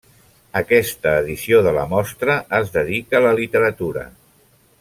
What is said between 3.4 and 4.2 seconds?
literatura.